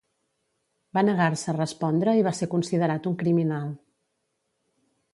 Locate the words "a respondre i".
1.53-2.25